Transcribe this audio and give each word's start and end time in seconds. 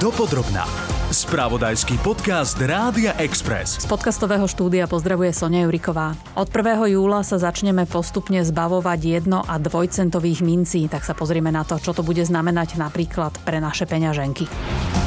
Dopodrobná. 0.00 0.64
Spravodajský 1.12 2.00
podcast 2.00 2.56
Rádia 2.56 3.12
Express. 3.20 3.84
Z 3.84 3.84
podcastového 3.84 4.48
štúdia 4.48 4.88
pozdravuje 4.88 5.28
Sonia 5.28 5.68
Juriková. 5.68 6.16
Od 6.40 6.48
1. 6.48 6.88
júla 6.96 7.20
sa 7.20 7.36
začneme 7.36 7.84
postupne 7.84 8.40
zbavovať 8.40 8.96
jedno- 8.96 9.44
a 9.44 9.60
dvojcentových 9.60 10.40
mincí, 10.40 10.88
tak 10.88 11.04
sa 11.04 11.12
pozrieme 11.12 11.52
na 11.52 11.68
to, 11.68 11.76
čo 11.76 11.92
to 11.92 12.00
bude 12.00 12.24
znamenať 12.24 12.80
napríklad 12.80 13.44
pre 13.44 13.60
naše 13.60 13.84
peňaženky. 13.84 14.48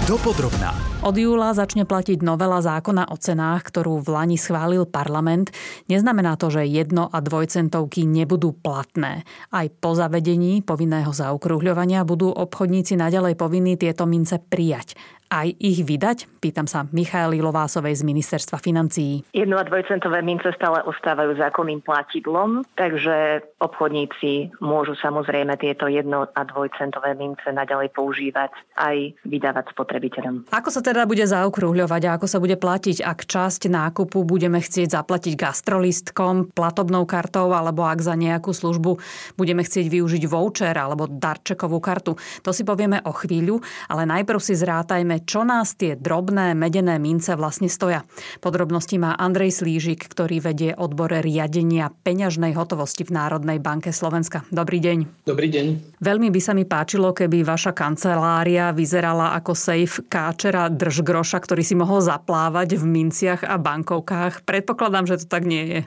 Dopodrobná. 0.04 0.76
Od 1.00 1.16
júla 1.16 1.56
začne 1.56 1.88
platiť 1.88 2.28
novela 2.28 2.60
zákona 2.60 3.08
o 3.08 3.16
cenách, 3.16 3.64
ktorú 3.72 4.04
v 4.04 4.12
Lani 4.12 4.36
schválil 4.36 4.84
parlament. 4.84 5.56
Neznamená 5.88 6.36
to, 6.36 6.52
že 6.52 6.68
jedno- 6.68 7.08
a 7.08 7.24
dvojcentovky 7.24 8.04
nebudú 8.04 8.52
platné. 8.52 9.24
Aj 9.48 9.64
po 9.72 9.96
zavedení 9.96 10.60
povinného 10.60 11.08
zaokrúhľovania 11.16 12.04
budú 12.04 12.36
obchodníci 12.36 13.00
naďalej 13.00 13.40
povinní 13.40 13.80
tieto 13.80 14.04
mince 14.04 14.44
prijať 14.44 15.00
aj 15.32 15.56
ich 15.56 15.82
vydať? 15.88 16.33
Pýtam 16.44 16.68
sa 16.68 16.84
Michaeli 16.92 17.40
Lovásovej 17.40 17.96
z 17.96 18.04
Ministerstva 18.04 18.60
financií. 18.60 19.24
Jedno 19.32 19.56
a 19.56 19.64
dvojcentové 19.64 20.20
mince 20.20 20.52
stále 20.52 20.84
ostávajú 20.84 21.40
zákonným 21.40 21.80
platidlom, 21.80 22.68
takže 22.76 23.48
obchodníci 23.64 24.52
môžu 24.60 24.92
samozrejme 25.00 25.56
tieto 25.56 25.88
jedno 25.88 26.28
a 26.28 26.42
dvojcentové 26.44 27.16
mince 27.16 27.48
naďalej 27.48 27.96
používať 27.96 28.52
aj 28.76 29.24
vydávať 29.24 29.72
spotrebiteľom. 29.72 30.52
Ako 30.52 30.68
sa 30.68 30.84
teda 30.84 31.08
bude 31.08 31.24
zaokrúhľovať 31.24 32.12
a 32.12 32.20
ako 32.20 32.28
sa 32.28 32.44
bude 32.44 32.60
platiť, 32.60 33.00
ak 33.00 33.24
časť 33.24 33.72
nákupu 33.72 34.28
budeme 34.28 34.60
chcieť 34.60 35.00
zaplatiť 35.00 35.40
gastrolistkom, 35.40 36.52
platobnou 36.52 37.08
kartou 37.08 37.56
alebo 37.56 37.88
ak 37.88 38.04
za 38.04 38.20
nejakú 38.20 38.52
službu 38.52 39.00
budeme 39.40 39.64
chcieť 39.64 39.88
využiť 39.88 40.28
voucher 40.28 40.76
alebo 40.76 41.08
darčekovú 41.08 41.80
kartu. 41.80 42.20
To 42.44 42.52
si 42.52 42.68
povieme 42.68 43.00
o 43.08 43.16
chvíľu, 43.16 43.64
ale 43.88 44.04
najprv 44.04 44.44
si 44.44 44.60
zrátajme, 44.60 45.24
čo 45.24 45.48
nás 45.48 45.80
tie 45.80 45.96
drobné 45.96 46.33
medené 46.34 46.98
mince 46.98 47.38
vlastne 47.38 47.70
stoja. 47.70 48.02
Podrobnosti 48.42 48.98
má 48.98 49.14
Andrej 49.14 49.62
Slížik, 49.62 50.10
ktorý 50.10 50.42
vedie 50.42 50.74
odbore 50.74 51.22
riadenia 51.22 51.94
peňažnej 52.02 52.58
hotovosti 52.58 53.06
v 53.06 53.14
Národnej 53.14 53.62
banke 53.62 53.94
Slovenska. 53.94 54.42
Dobrý 54.50 54.82
deň. 54.82 55.30
Dobrý 55.30 55.54
deň. 55.54 55.66
Veľmi 56.02 56.34
by 56.34 56.42
sa 56.42 56.58
mi 56.58 56.66
páčilo, 56.66 57.14
keby 57.14 57.46
vaša 57.46 57.78
kancelária 57.78 58.74
vyzerala 58.74 59.38
ako 59.38 59.54
safe 59.54 60.02
káčera 60.10 60.66
držgroša, 60.74 61.38
ktorý 61.38 61.62
si 61.62 61.78
mohol 61.78 62.02
zaplávať 62.02 62.82
v 62.82 62.84
minciach 62.90 63.46
a 63.46 63.62
bankovkách. 63.62 64.42
Predpokladám, 64.50 65.06
že 65.06 65.22
to 65.22 65.26
tak 65.30 65.46
nie 65.46 65.64
je. 65.70 65.80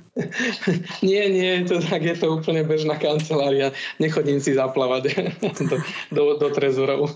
nie, 1.11 1.25
nie, 1.35 1.53
to 1.67 1.83
tak 1.83 2.07
je 2.07 2.15
to 2.15 2.39
úplne 2.39 2.63
bežná 2.63 2.95
kancelária. 2.95 3.75
Nechodím 3.99 4.39
si 4.39 4.55
zaplávať 4.55 5.35
do, 5.71 5.77
do, 6.15 6.23
do 6.39 6.49
trezorov. 6.55 7.11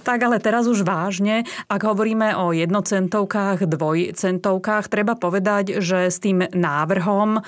Tak 0.00 0.18
ale 0.24 0.40
teraz 0.40 0.64
už 0.64 0.80
vážne 0.80 1.44
ak 1.66 1.82
hovoríme 1.82 2.38
o 2.38 2.45
jednocentovkách, 2.52 3.66
dvojcentovkách, 3.66 4.86
treba 4.90 5.14
povedať, 5.18 5.78
že 5.82 6.10
s 6.10 6.18
tým 6.20 6.44
návrhom 6.50 7.38
e, 7.38 7.40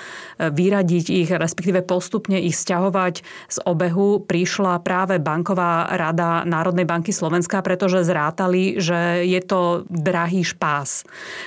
vyradiť 0.50 1.06
ich, 1.10 1.30
respektíve 1.30 1.84
postupne 1.84 2.38
ich 2.38 2.56
stiahovať 2.56 3.22
z 3.50 3.58
obehu, 3.66 4.22
prišla 4.24 4.80
práve 4.82 5.18
Banková 5.18 5.90
rada 5.94 6.42
Národnej 6.46 6.86
banky 6.86 7.10
Slovenska, 7.10 7.60
pretože 7.60 8.06
zrátali, 8.06 8.80
že 8.80 9.26
je 9.26 9.40
to 9.44 9.84
drahý 9.90 10.46
špás. 10.46 11.04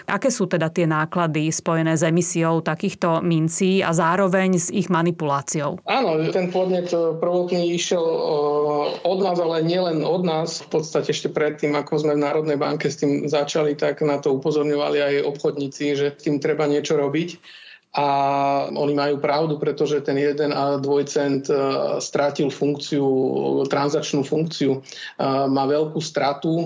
Aké 0.08 0.30
sú 0.30 0.46
teda 0.46 0.70
tie 0.70 0.86
náklady 0.86 1.50
spojené 1.50 1.96
s 1.96 2.04
emisiou 2.04 2.60
takýchto 2.62 3.24
mincí 3.24 3.80
a 3.80 3.96
zároveň 3.96 4.60
s 4.60 4.68
ich 4.70 4.92
manipuláciou? 4.92 5.82
Áno, 5.88 6.20
ten 6.30 6.52
podnet 6.52 6.92
prvotný 6.92 7.74
išiel 7.74 8.04
od 9.02 9.20
nás, 9.24 9.38
ale 9.40 9.64
nielen 9.64 10.04
od 10.04 10.24
nás. 10.26 10.62
V 10.68 10.80
podstate 10.80 11.14
ešte 11.14 11.32
predtým, 11.32 11.74
ako 11.78 12.04
sme 12.04 12.14
v 12.18 12.24
Národnej 12.24 12.58
banke 12.60 12.88
s 12.92 13.00
tým 13.00 13.26
začali, 13.42 13.73
tak 13.73 14.06
na 14.06 14.22
to 14.22 14.38
upozorňovali 14.38 14.97
aj 15.02 15.16
obchodníci, 15.25 15.97
že 15.97 16.08
s 16.14 16.23
tým 16.23 16.38
treba 16.38 16.70
niečo 16.70 16.95
robiť 16.95 17.30
a 17.92 18.08
oni 18.71 18.95
majú 18.95 19.20
pravdu, 19.20 19.60
pretože 19.60 19.99
ten 19.99 20.16
1 20.16 20.55
a 20.55 20.80
2 20.80 21.11
cent 21.11 21.43
e, 21.52 21.55
strátil 21.99 22.48
funkciu, 22.48 23.04
transačnú 23.67 24.23
funkciu. 24.23 24.80
E, 24.80 25.27
má 25.52 25.67
veľkú 25.67 25.99
stratu 25.99 26.48
e, 26.55 26.66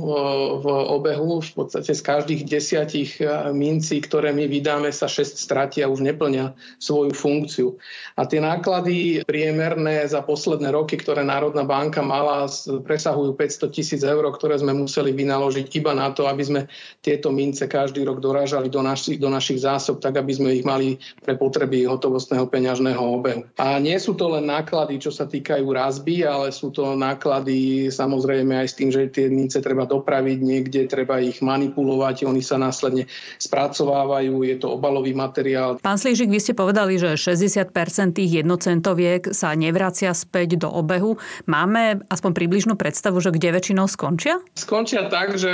v 0.62 0.66
obehu. 0.70 1.42
V 1.42 1.52
podstate 1.58 1.98
z 1.98 2.02
každých 2.06 2.46
desiatich 2.46 3.18
mincí, 3.58 4.06
ktoré 4.06 4.38
my 4.38 4.46
vydáme, 4.46 4.94
sa 4.94 5.10
6 5.10 5.42
stratia 5.42 5.90
a 5.90 5.92
už 5.92 6.06
neplňa 6.06 6.54
svoju 6.78 7.18
funkciu. 7.18 7.74
A 8.22 8.30
tie 8.30 8.38
náklady 8.38 9.26
priemerné 9.26 10.06
za 10.06 10.22
posledné 10.22 10.70
roky, 10.78 10.94
ktoré 10.94 11.26
Národná 11.26 11.66
banka 11.66 12.06
mala, 12.06 12.46
presahujú 12.86 13.34
500 13.34 13.74
tisíc 13.74 14.02
eur, 14.06 14.22
ktoré 14.30 14.62
sme 14.62 14.78
museli 14.78 15.10
vynaložiť 15.10 15.74
iba 15.74 15.98
na 15.98 16.14
to, 16.14 16.30
aby 16.30 16.44
sme 16.46 16.62
tieto 17.02 17.34
mince 17.34 17.66
každý 17.66 18.06
rok 18.06 18.22
dorážali 18.22 18.70
do, 18.70 18.86
naši, 18.86 19.18
do 19.18 19.34
našich 19.34 19.66
zásob, 19.66 19.98
tak 19.98 20.22
aby 20.22 20.30
sme 20.30 20.54
ich 20.54 20.62
mali 20.62 21.02
pre 21.22 21.34
potreby 21.34 21.90
hotovostného 21.90 22.46
peňažného 22.46 23.02
obehu. 23.02 23.42
A 23.58 23.82
nie 23.82 23.98
sú 23.98 24.14
to 24.14 24.30
len 24.30 24.46
náklady, 24.46 25.02
čo 25.02 25.10
sa 25.10 25.26
týkajú 25.26 25.66
razby, 25.66 26.22
ale 26.22 26.54
sú 26.54 26.70
to 26.70 26.94
náklady 26.94 27.90
samozrejme 27.90 28.54
aj 28.62 28.68
s 28.70 28.78
tým, 28.78 28.90
že 28.94 29.10
tie 29.10 29.32
mince 29.32 29.58
treba 29.64 29.90
dopraviť 29.90 30.40
niekde, 30.42 30.86
treba 30.86 31.18
ich 31.18 31.42
manipulovať, 31.42 32.30
oni 32.30 32.46
sa 32.46 32.62
následne 32.62 33.10
spracovávajú, 33.42 34.46
je 34.46 34.56
to 34.62 34.78
obalový 34.78 35.18
materiál. 35.18 35.82
Pán 35.82 35.98
Slížik, 35.98 36.30
vy 36.30 36.38
ste 36.38 36.54
povedali, 36.54 37.02
že 37.02 37.18
60% 37.18 37.74
tých 38.14 38.46
jednocentoviek 38.46 39.34
sa 39.34 39.58
nevracia 39.58 40.14
späť 40.14 40.62
do 40.62 40.70
obehu. 40.70 41.18
Máme 41.50 42.06
aspoň 42.12 42.32
približnú 42.38 42.74
predstavu, 42.78 43.18
že 43.18 43.34
kde 43.34 43.56
väčšinou 43.56 43.90
skončia? 43.90 44.38
Skončia 44.54 45.10
tak, 45.10 45.40
že 45.42 45.50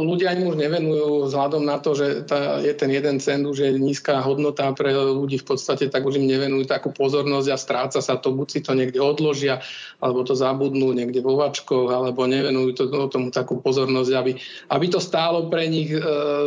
ľudia 0.00 0.32
im 0.38 0.48
už 0.48 0.56
nevenujú 0.56 1.28
vzhľadom 1.28 1.62
na 1.66 1.76
to, 1.82 1.92
že 1.92 2.24
tá, 2.24 2.62
je 2.62 2.72
ten 2.72 2.88
jeden 2.88 3.20
cent 3.20 3.44
už 3.44 3.58
je 3.66 3.70
nízka 3.76 4.22
hodnota 4.22 4.72
pre 4.72 4.99
ľudí 5.08 5.40
v 5.40 5.46
podstate 5.46 5.88
tak 5.88 6.04
už 6.04 6.20
im 6.20 6.28
nevenujú 6.28 6.68
takú 6.68 6.92
pozornosť 6.92 7.48
a 7.48 7.56
stráca 7.56 7.98
sa 8.04 8.14
to, 8.20 8.32
buď 8.36 8.48
si 8.48 8.60
to 8.60 8.72
niekde 8.76 9.00
odložia, 9.00 9.64
alebo 10.00 10.24
to 10.24 10.36
zabudnú 10.36 10.92
niekde 10.92 11.24
vo 11.24 11.40
vačkoch, 11.40 11.88
alebo 11.88 12.28
nevenujú 12.28 12.70
to, 12.76 12.84
tomu 13.08 13.32
takú 13.32 13.60
pozornosť, 13.60 14.12
aby, 14.16 14.32
aby 14.72 14.86
to 14.88 15.00
stálo 15.00 15.48
pre 15.48 15.66
nich 15.66 15.92
e, 15.92 16.00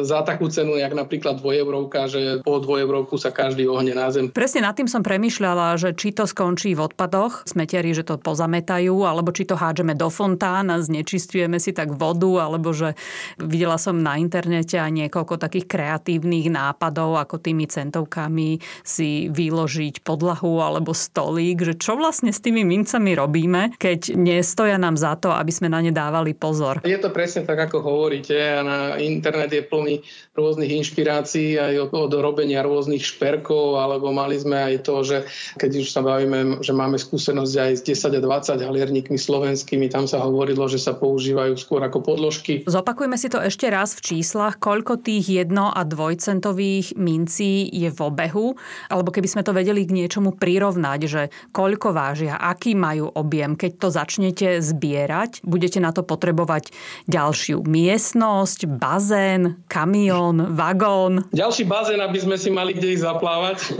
za 0.06 0.22
takú 0.22 0.50
cenu, 0.50 0.78
jak 0.78 0.94
napríklad 0.94 1.42
dvojeurovka, 1.42 2.10
že 2.10 2.22
po 2.46 2.62
dvojeurovku 2.62 3.18
sa 3.18 3.34
každý 3.34 3.66
ohne 3.66 3.98
na 3.98 4.10
zem. 4.14 4.30
Presne 4.30 4.66
nad 4.66 4.78
tým 4.78 4.90
som 4.90 5.02
premyšľala, 5.02 5.78
že 5.78 5.96
či 5.98 6.14
to 6.14 6.30
skončí 6.30 6.74
v 6.78 6.86
odpadoch, 6.92 7.46
smetiari, 7.50 7.94
že 7.96 8.06
to 8.06 8.20
pozametajú, 8.20 9.06
alebo 9.06 9.34
či 9.34 9.48
to 9.48 9.58
hádžeme 9.58 9.98
do 9.98 10.12
fontán 10.12 10.70
a 10.70 10.78
znečistujeme 10.82 11.58
si 11.58 11.72
tak 11.72 11.94
vodu, 11.96 12.44
alebo 12.44 12.74
že 12.74 12.98
videla 13.38 13.78
som 13.80 14.00
na 14.00 14.18
internete 14.20 14.78
aj 14.78 14.92
niekoľko 14.92 15.40
takých 15.40 15.66
kreatívnych 15.70 16.50
nápadov, 16.52 17.18
ako 17.22 17.40
tými 17.40 17.66
centovkami 17.70 18.43
mincami 18.44 18.60
si 18.84 19.32
vyložiť 19.32 20.04
podlahu 20.04 20.60
alebo 20.60 20.92
stolík, 20.92 21.64
že 21.64 21.74
čo 21.80 21.96
vlastne 21.96 22.36
s 22.36 22.44
tými 22.44 22.68
mincami 22.68 23.16
robíme, 23.16 23.80
keď 23.80 24.16
nestoja 24.16 24.76
nám 24.76 25.00
za 25.00 25.16
to, 25.16 25.32
aby 25.32 25.52
sme 25.52 25.72
na 25.72 25.80
ne 25.80 25.92
dávali 25.96 26.36
pozor. 26.36 26.84
Je 26.84 27.00
to 27.00 27.10
presne 27.10 27.48
tak, 27.48 27.72
ako 27.72 27.80
hovoríte 27.80 28.36
a 28.36 28.62
na 28.62 28.80
internet 29.00 29.52
je 29.56 29.64
plný 29.64 30.04
rôznych 30.36 30.72
inšpirácií 30.84 31.56
aj 31.58 31.90
od, 31.90 31.92
od 32.10 32.12
robenia 32.20 32.66
rôznych 32.66 33.04
šperkov, 33.06 33.80
alebo 33.80 34.12
mali 34.12 34.36
sme 34.36 34.58
aj 34.74 34.76
to, 34.84 34.96
že 35.06 35.18
keď 35.62 35.72
už 35.86 35.88
sa 35.94 36.02
bavíme, 36.04 36.60
že 36.60 36.74
máme 36.76 37.00
skúsenosť 37.00 37.54
aj 37.56 37.72
s 37.80 37.82
10 37.86 38.20
a 38.20 38.22
20 38.22 38.68
halierníkmi 38.68 39.18
slovenskými, 39.18 39.88
tam 39.88 40.10
sa 40.10 40.20
hovorilo, 40.20 40.66
že 40.68 40.82
sa 40.82 40.98
používajú 40.98 41.56
skôr 41.56 41.82
ako 41.86 42.02
podložky. 42.04 42.66
Zopakujme 42.66 43.16
si 43.16 43.30
to 43.30 43.40
ešte 43.40 43.70
raz 43.70 43.96
v 43.96 44.18
číslach, 44.18 44.58
koľko 44.58 45.00
tých 45.00 45.30
jedno- 45.30 45.72
a 45.74 45.86
dvojcentových 45.86 46.98
mincí 46.98 47.70
je 47.70 47.94
v 47.94 48.00
obehu 48.02 48.33
obehu, 48.34 48.58
alebo 48.90 49.14
keby 49.14 49.30
sme 49.30 49.46
to 49.46 49.54
vedeli 49.54 49.86
k 49.86 49.94
niečomu 49.94 50.34
prirovnať, 50.34 51.00
že 51.06 51.30
koľko 51.54 51.94
vážia, 51.94 52.42
aký 52.42 52.74
majú 52.74 53.14
objem. 53.14 53.54
Keď 53.54 53.72
to 53.78 53.94
začnete 53.94 54.48
zbierať, 54.66 55.46
budete 55.46 55.78
na 55.78 55.94
to 55.94 56.02
potrebovať 56.02 56.74
ďalšiu 57.06 57.62
miestnosť, 57.62 58.66
bazén, 58.66 59.62
kamión, 59.70 60.58
vagón. 60.58 61.30
Ďalší 61.30 61.70
bazén, 61.70 62.02
aby 62.02 62.18
sme 62.18 62.42
si 62.42 62.50
mali 62.50 62.74
kde 62.74 62.98
ich 62.98 63.06
zaplávať. 63.06 63.58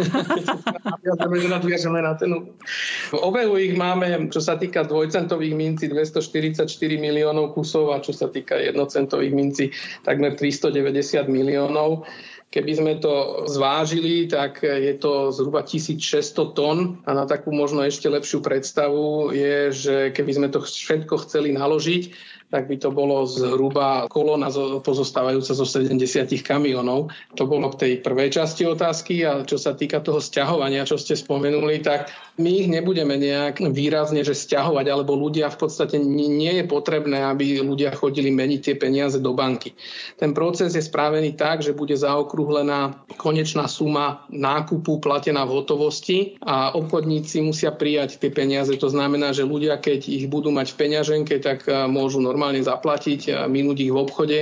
v 3.10 3.18
obehu 3.18 3.58
ich 3.58 3.74
máme, 3.74 4.30
čo 4.30 4.42
sa 4.44 4.60
týka 4.60 4.86
dvojcentových 4.86 5.56
mincí, 5.58 5.90
244 5.90 6.70
miliónov 7.00 7.56
kusov 7.58 7.96
a 7.96 8.04
čo 8.04 8.14
sa 8.14 8.30
týka 8.30 8.60
jednocentových 8.60 9.34
mincí, 9.34 9.66
takmer 10.06 10.36
390 10.38 11.26
miliónov. 11.32 12.06
Keby 12.54 12.74
sme 12.78 12.94
to 13.02 13.50
zvážili, 13.50 14.30
tak 14.44 14.68
je 14.68 14.94
to 15.00 15.32
zhruba 15.32 15.64
1600 15.64 16.52
tón. 16.52 17.00
A 17.08 17.16
na 17.16 17.24
takú 17.24 17.56
možno 17.56 17.80
ešte 17.88 18.12
lepšiu 18.12 18.44
predstavu 18.44 19.32
je, 19.32 19.72
že 19.72 19.96
keby 20.12 20.32
sme 20.36 20.48
to 20.52 20.60
všetko 20.60 21.24
chceli 21.24 21.56
naložiť, 21.56 22.04
tak 22.54 22.70
by 22.70 22.78
to 22.78 22.94
bolo 22.94 23.26
zhruba 23.26 24.06
kolona 24.14 24.54
pozostávajúca 24.86 25.58
zo 25.58 25.66
70 25.66 25.98
kamionov. 26.46 27.10
To 27.34 27.50
bolo 27.50 27.74
k 27.74 27.82
tej 27.82 27.92
prvej 28.06 28.30
časti 28.30 28.70
otázky 28.70 29.26
a 29.26 29.42
čo 29.42 29.58
sa 29.58 29.74
týka 29.74 30.06
toho 30.06 30.22
sťahovania, 30.22 30.86
čo 30.86 31.02
ste 31.02 31.18
spomenuli, 31.18 31.82
tak 31.82 32.14
my 32.38 32.50
ich 32.62 32.70
nebudeme 32.70 33.18
nejak 33.18 33.58
výrazne, 33.74 34.22
že 34.22 34.38
sťahovať, 34.38 34.86
alebo 34.86 35.18
ľudia 35.18 35.50
v 35.50 35.66
podstate 35.66 35.98
nie 35.98 36.62
je 36.62 36.66
potrebné, 36.70 37.26
aby 37.26 37.58
ľudia 37.66 37.98
chodili 37.98 38.30
meniť 38.30 38.60
tie 38.62 38.76
peniaze 38.78 39.18
do 39.18 39.34
banky. 39.34 39.74
Ten 40.22 40.38
proces 40.38 40.78
je 40.78 40.86
správený 40.86 41.34
tak, 41.34 41.66
že 41.66 41.74
bude 41.74 41.98
zaokrúhlená 41.98 43.02
konečná 43.18 43.66
suma 43.66 44.30
nákupu 44.30 45.02
platená 45.02 45.42
v 45.50 45.58
hotovosti 45.58 46.38
a 46.46 46.70
obchodníci 46.78 47.42
musia 47.42 47.74
prijať 47.74 48.22
tie 48.22 48.30
peniaze. 48.30 48.78
To 48.78 48.94
znamená, 48.94 49.34
že 49.34 49.42
ľudia, 49.42 49.82
keď 49.82 50.06
ich 50.06 50.30
budú 50.30 50.54
mať 50.54 50.74
v 50.74 50.80
peňaženke, 50.86 51.42
tak 51.42 51.66
môžu 51.90 52.22
normálne 52.22 52.42
zaplatiť 52.52 53.22
a 53.32 53.40
minúť 53.48 53.78
ich 53.88 53.94
v 53.94 54.02
obchode 54.02 54.40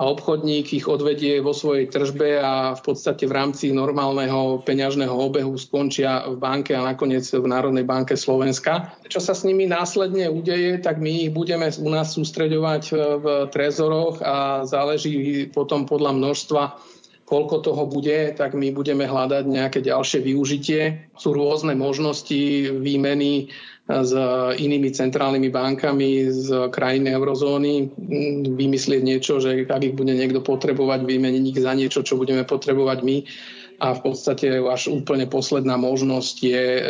a 0.00 0.08
obchodník 0.08 0.72
ich 0.72 0.90
odvedie 0.90 1.38
vo 1.38 1.54
svojej 1.54 1.86
tržbe 1.86 2.42
a 2.42 2.74
v 2.74 2.82
podstate 2.82 3.28
v 3.28 3.36
rámci 3.38 3.70
normálneho 3.70 4.64
peňažného 4.66 5.14
obehu 5.14 5.54
skončia 5.54 6.26
v 6.26 6.42
banke 6.42 6.74
a 6.74 6.82
nakoniec 6.82 7.22
v 7.28 7.46
Národnej 7.46 7.86
banke 7.86 8.18
Slovenska. 8.18 8.98
Čo 9.06 9.20
sa 9.22 9.36
s 9.36 9.46
nimi 9.46 9.68
následne 9.70 10.26
udeje, 10.32 10.80
tak 10.82 10.98
my 10.98 11.28
ich 11.28 11.30
budeme 11.30 11.70
u 11.70 11.88
nás 11.92 12.18
sústreďovať 12.18 12.82
v 13.22 13.26
trezoroch 13.54 14.18
a 14.24 14.66
záleží 14.66 15.46
potom 15.52 15.86
podľa 15.86 16.18
množstva 16.18 16.62
koľko 17.22 17.64
toho 17.64 17.88
bude, 17.88 18.36
tak 18.36 18.52
my 18.52 18.68
budeme 18.76 19.08
hľadať 19.08 19.48
nejaké 19.48 19.80
ďalšie 19.80 20.20
využitie. 20.20 21.08
Sú 21.16 21.32
rôzne 21.32 21.72
možnosti 21.72 22.68
výmeny 22.76 23.48
s 23.90 24.12
inými 24.62 24.94
centrálnymi 24.94 25.50
bankami 25.50 26.30
z 26.30 26.70
krajiny 26.70 27.10
eurozóny 27.18 27.90
vymyslieť 28.54 29.02
niečo, 29.02 29.42
že 29.42 29.66
ak 29.66 29.82
ich 29.82 29.98
bude 29.98 30.14
niekto 30.14 30.38
potrebovať, 30.38 31.02
vymeniť 31.02 31.44
ich 31.50 31.58
za 31.58 31.74
niečo, 31.74 32.06
čo 32.06 32.14
budeme 32.14 32.46
potrebovať 32.46 32.98
my. 33.02 33.16
A 33.82 33.98
v 33.98 34.14
podstate 34.14 34.62
až 34.62 34.94
úplne 34.94 35.26
posledná 35.26 35.74
možnosť 35.74 36.36
je 36.38 36.64
e, 36.78 36.82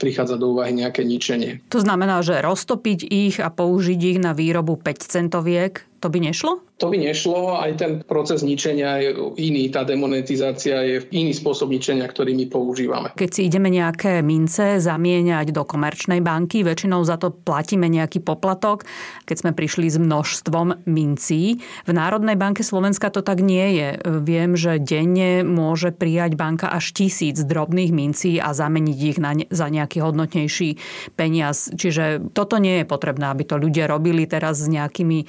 prichádzať 0.00 0.38
do 0.40 0.56
úvahy 0.56 0.72
nejaké 0.72 1.04
ničenie. 1.04 1.60
To 1.68 1.84
znamená, 1.84 2.24
že 2.24 2.40
roztopiť 2.40 3.04
ich 3.04 3.36
a 3.44 3.52
použiť 3.52 4.00
ich 4.00 4.18
na 4.24 4.32
výrobu 4.32 4.80
5 4.80 5.04
centoviek, 5.04 5.84
to 6.00 6.08
by 6.08 6.18
nešlo? 6.18 6.64
To 6.80 6.88
by 6.88 6.96
nešlo, 6.96 7.60
aj 7.60 7.76
ten 7.76 7.92
proces 8.00 8.40
ničenia 8.40 9.04
je 9.04 9.12
iný, 9.36 9.68
tá 9.68 9.84
demonetizácia 9.84 10.80
je 10.80 10.96
iný 11.12 11.36
spôsob 11.36 11.68
ničenia, 11.68 12.08
ktorý 12.08 12.32
my 12.32 12.48
používame. 12.48 13.08
Keď 13.20 13.30
si 13.36 13.52
ideme 13.52 13.68
nejaké 13.68 14.24
mince 14.24 14.80
zamieňať 14.80 15.52
do 15.52 15.68
komerčnej 15.68 16.24
banky, 16.24 16.64
väčšinou 16.64 17.04
za 17.04 17.20
to 17.20 17.36
platíme 17.36 17.84
nejaký 17.84 18.24
poplatok, 18.24 18.88
keď 19.28 19.36
sme 19.36 19.52
prišli 19.52 19.92
s 19.92 20.00
množstvom 20.00 20.88
mincí. 20.88 21.60
V 21.84 21.92
Národnej 21.92 22.40
banke 22.40 22.64
Slovenska 22.64 23.12
to 23.12 23.20
tak 23.20 23.44
nie 23.44 23.76
je. 23.76 23.88
Viem, 24.24 24.56
že 24.56 24.80
denne 24.80 25.44
môže 25.44 25.92
prijať 25.92 26.32
banka 26.40 26.72
až 26.72 26.96
tisíc 26.96 27.36
drobných 27.44 27.92
mincí 27.92 28.40
a 28.40 28.56
zameniť 28.56 28.98
ich 29.04 29.18
na 29.20 29.36
ne, 29.36 29.44
za 29.52 29.68
nejaký 29.68 30.00
hodnotnejší 30.00 30.80
peniaz. 31.12 31.68
Čiže 31.76 32.32
toto 32.32 32.56
nie 32.56 32.80
je 32.80 32.88
potrebné, 32.88 33.28
aby 33.28 33.44
to 33.44 33.60
ľudia 33.60 33.84
robili 33.84 34.24
teraz 34.24 34.64
s 34.64 34.68
nejakými 34.72 35.28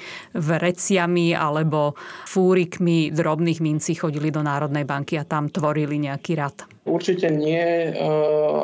vreciami 0.62 1.34
alebo 1.34 1.98
fúrikmi 2.30 3.10
drobných 3.10 3.66
mincí 3.66 3.98
chodili 3.98 4.30
do 4.30 4.46
Národnej 4.46 4.86
banky 4.86 5.18
a 5.18 5.26
tam 5.26 5.50
tvorili 5.50 5.98
nejaký 5.98 6.38
rad? 6.38 6.70
Určite 6.86 7.34
nie. 7.34 7.90
E, 7.90 8.08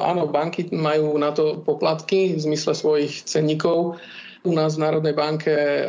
áno, 0.06 0.30
banky 0.30 0.70
majú 0.70 1.18
na 1.18 1.34
to 1.34 1.66
poplatky 1.66 2.38
v 2.38 2.40
zmysle 2.40 2.78
svojich 2.78 3.26
cenníkov. 3.26 3.98
U 4.46 4.54
nás 4.54 4.78
v 4.78 4.86
Národnej 4.86 5.18
banke 5.18 5.54
e, 5.54 5.84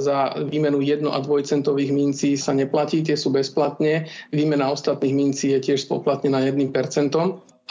za 0.00 0.32
výmenu 0.48 0.80
1 0.80 1.04
a 1.12 1.20
2 1.20 1.44
centových 1.44 1.92
mincí 1.92 2.40
sa 2.40 2.56
neplatí, 2.56 3.04
tie 3.04 3.14
sú 3.14 3.28
bezplatne. 3.28 4.08
Výmena 4.32 4.72
ostatných 4.72 5.12
mincí 5.12 5.52
je 5.52 5.60
tiež 5.60 5.84
spoplatnená 5.84 6.40
1% 6.48 6.72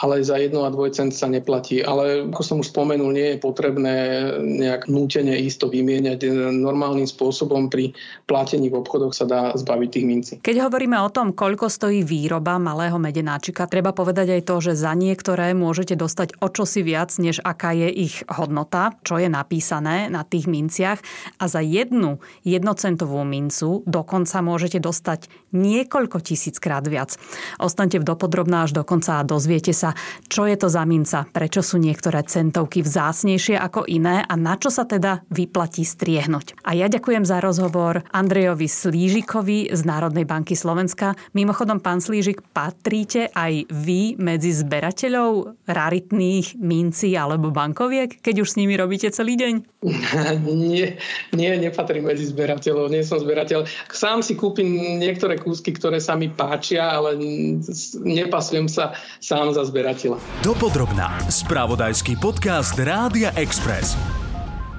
ale 0.00 0.24
za 0.24 0.40
1 0.40 0.56
a 0.56 0.72
2 0.72 0.96
cent 0.96 1.12
sa 1.12 1.28
neplatí. 1.28 1.84
Ale 1.84 2.24
ako 2.32 2.42
som 2.42 2.56
už 2.64 2.72
spomenul, 2.72 3.12
nie 3.12 3.36
je 3.36 3.38
potrebné 3.38 3.96
nejak 4.40 4.88
nútene 4.88 5.36
isto 5.36 5.68
vymieňať. 5.68 6.24
Normálnym 6.56 7.04
spôsobom 7.04 7.68
pri 7.68 7.92
platení 8.24 8.72
v 8.72 8.80
obchodoch 8.80 9.12
sa 9.12 9.28
dá 9.28 9.52
zbaviť 9.52 9.88
tých 9.92 10.06
mincí. 10.08 10.32
Keď 10.40 10.56
hovoríme 10.64 10.96
o 11.04 11.12
tom, 11.12 11.36
koľko 11.36 11.68
stojí 11.68 12.00
výroba 12.00 12.56
malého 12.56 12.96
medenáčika, 12.96 13.68
treba 13.68 13.92
povedať 13.92 14.40
aj 14.40 14.42
to, 14.48 14.56
že 14.64 14.72
za 14.80 14.96
niektoré 14.96 15.52
môžete 15.52 16.00
dostať 16.00 16.40
o 16.40 16.48
čosi 16.48 16.80
viac, 16.80 17.12
než 17.20 17.44
aká 17.44 17.76
je 17.76 17.92
ich 17.92 18.24
hodnota, 18.24 18.96
čo 19.04 19.20
je 19.20 19.28
napísané 19.28 20.08
na 20.08 20.24
tých 20.24 20.48
minciach. 20.48 21.04
A 21.36 21.44
za 21.44 21.60
jednu 21.60 22.24
jednocentovú 22.48 23.20
mincu 23.28 23.84
dokonca 23.84 24.40
môžete 24.40 24.80
dostať 24.80 25.28
niekoľko 25.52 26.24
tisíckrát 26.24 26.86
viac. 26.88 27.20
Ostaňte 27.60 28.00
v 28.00 28.08
dopodrobná 28.08 28.64
až 28.64 28.72
dokonca 28.72 29.20
a 29.20 29.26
dozviete 29.26 29.76
sa, 29.76 29.89
čo 30.30 30.46
je 30.46 30.56
to 30.56 30.70
za 30.70 30.86
minca, 30.88 31.26
prečo 31.28 31.60
sú 31.60 31.76
niektoré 31.76 32.22
centovky 32.24 32.80
vzácnejšie 32.80 33.58
ako 33.58 33.84
iné 33.90 34.22
a 34.24 34.34
na 34.38 34.56
čo 34.56 34.72
sa 34.72 34.86
teda 34.86 35.26
vyplatí 35.28 35.82
striehnúť. 35.84 36.62
A 36.64 36.78
ja 36.78 36.86
ďakujem 36.86 37.26
za 37.26 37.42
rozhovor 37.42 38.00
Andrejovi 38.14 38.70
Slížikovi 38.70 39.68
z 39.74 39.82
Národnej 39.84 40.24
banky 40.24 40.54
Slovenska. 40.54 41.18
Mimochodom, 41.34 41.82
pán 41.82 41.98
Slížik, 41.98 42.40
patríte 42.54 43.28
aj 43.34 43.66
vy 43.68 44.16
medzi 44.16 44.54
zberateľov 44.54 45.58
raritných 45.66 46.56
mincí 46.56 47.18
alebo 47.18 47.50
bankoviek, 47.50 48.22
keď 48.22 48.46
už 48.46 48.48
s 48.54 48.58
nimi 48.58 48.78
robíte 48.78 49.10
celý 49.10 49.34
deň? 49.36 49.54
nie, 50.46 50.96
nie, 51.34 51.50
nepatrím 51.58 52.06
medzi 52.06 52.30
zberateľov, 52.30 52.92
nie 52.92 53.02
som 53.02 53.18
zberateľ. 53.18 53.66
Sám 53.90 54.22
si 54.22 54.38
kúpim 54.38 55.00
niektoré 55.00 55.40
kúsky, 55.40 55.74
ktoré 55.74 55.98
sa 55.98 56.14
mi 56.14 56.30
páčia, 56.30 56.94
ale 56.94 57.16
nepasujem 58.04 58.68
sa 58.70 58.94
sám 59.18 59.52
za 59.56 59.64
zberateľ 59.66 59.79
zberateľa. 59.80 60.20
Dopodrobná. 60.44 61.16
Spravodajský 61.32 62.20
podcast 62.20 62.76
Rádia 62.76 63.32
Express. 63.32 64.19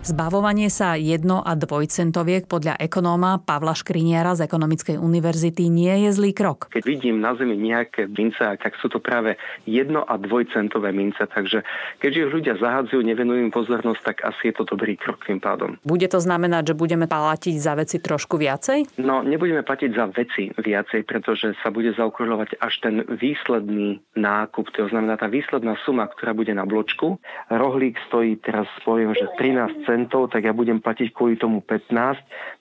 Zbavovanie 0.01 0.73
sa 0.73 0.97
jedno- 0.97 1.45
a 1.45 1.53
dvojcentoviek 1.53 2.49
podľa 2.49 2.73
ekonóma 2.81 3.37
Pavla 3.37 3.77
Škriniara 3.77 4.33
z 4.33 4.49
Ekonomickej 4.49 4.97
univerzity 4.97 5.69
nie 5.69 5.93
je 6.05 6.09
zlý 6.09 6.33
krok. 6.33 6.73
Keď 6.73 6.81
vidím 6.81 7.21
na 7.21 7.37
zemi 7.37 7.53
nejaké 7.53 8.09
mince, 8.09 8.41
tak 8.41 8.73
sú 8.81 8.89
to 8.89 8.97
práve 8.97 9.37
jedno- 9.69 10.01
a 10.01 10.17
dvojcentové 10.17 10.89
mince, 10.89 11.21
takže 11.29 11.61
keďže 12.01 12.17
ich 12.17 12.33
ľudia 12.33 12.57
zahadzujú, 12.57 12.97
nevenujú 12.97 13.45
im 13.45 13.53
pozornosť, 13.53 14.01
tak 14.01 14.17
asi 14.25 14.49
je 14.49 14.53
to 14.57 14.65
dobrý 14.65 14.97
krok 14.97 15.21
tým 15.21 15.37
pádom. 15.37 15.77
Bude 15.85 16.09
to 16.09 16.17
znamenať, 16.17 16.73
že 16.73 16.81
budeme 16.81 17.05
platiť 17.05 17.55
za 17.61 17.77
veci 17.77 18.01
trošku 18.01 18.41
viacej? 18.41 18.97
No, 18.97 19.21
nebudeme 19.21 19.61
platiť 19.61 19.91
za 19.93 20.09
veci 20.09 20.49
viacej, 20.49 21.05
pretože 21.05 21.53
sa 21.61 21.69
bude 21.69 21.93
zaokružovať 21.93 22.57
až 22.57 22.73
ten 22.81 23.05
výsledný 23.05 24.01
nákup, 24.17 24.65
to 24.73 24.89
znamená 24.89 25.21
tá 25.21 25.29
výsledná 25.29 25.77
suma, 25.85 26.09
ktorá 26.09 26.33
bude 26.33 26.57
na 26.57 26.65
bločku. 26.65 27.21
Rohlík 27.53 28.01
stojí 28.09 28.41
teraz 28.41 28.65
poviem, 28.81 29.13
že 29.13 29.29
13 29.37 29.90
centov, 29.91 30.31
tak 30.31 30.47
ja 30.47 30.55
budem 30.55 30.79
platiť 30.79 31.11
kvôli 31.11 31.35
tomu 31.35 31.59
15. 31.59 31.91